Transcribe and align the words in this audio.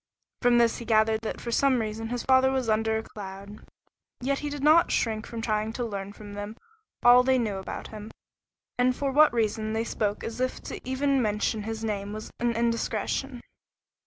From 0.41 0.57
this 0.57 0.79
he 0.79 0.85
gathered 0.85 1.21
that 1.21 1.39
for 1.39 1.51
some 1.51 1.77
reason 1.79 2.09
his 2.09 2.23
father 2.23 2.49
was 2.51 2.69
under 2.69 2.97
a 2.97 3.03
cloud. 3.03 3.59
Yet 4.19 4.39
he 4.39 4.49
did 4.49 4.63
not 4.63 4.89
shrink 4.91 5.27
from 5.27 5.41
trying 5.41 5.71
to 5.73 5.85
learn 5.85 6.11
from 6.11 6.33
them 6.33 6.57
all 7.03 7.21
they 7.21 7.37
knew 7.37 7.57
about 7.57 7.89
him, 7.89 8.09
and 8.79 8.95
for 8.95 9.11
what 9.11 9.31
reason 9.31 9.73
they 9.73 9.83
spoke 9.83 10.23
as 10.23 10.41
if 10.41 10.59
to 10.61 10.81
even 10.89 11.21
mention 11.21 11.61
his 11.61 11.83
name 11.83 12.13
was 12.13 12.31
an 12.39 12.55
indiscretion. 12.55 13.41